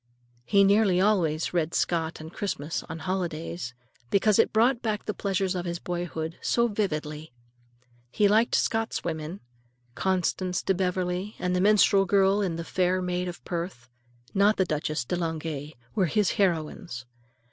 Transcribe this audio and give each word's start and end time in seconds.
He 0.45 0.63
nearly 0.63 0.99
always 0.99 1.53
read 1.53 1.75
Scott 1.75 2.19
on 2.19 2.31
Christmas 2.31 2.83
and 2.89 3.01
holidays, 3.01 3.75
because 4.09 4.39
it 4.39 4.51
brought 4.51 4.81
back 4.81 5.05
the 5.05 5.13
pleasures 5.13 5.53
of 5.53 5.65
his 5.67 5.77
boyhood 5.77 6.39
so 6.41 6.67
vividly. 6.67 7.31
He 8.09 8.27
liked 8.27 8.55
Scott's 8.55 9.03
women. 9.03 9.41
Constance 9.93 10.63
de 10.63 10.73
Beverley 10.73 11.35
and 11.37 11.55
the 11.55 11.61
minstrel 11.61 12.05
girl 12.05 12.41
in 12.41 12.55
"The 12.55 12.63
Fair 12.63 12.99
Maid 12.99 13.27
of 13.27 13.45
Perth," 13.45 13.89
not 14.33 14.57
the 14.57 14.65
Duchesse 14.65 15.05
de 15.05 15.15
Langeais, 15.17 15.73
were 15.93 16.07
his 16.07 16.31
heroines. 16.31 17.05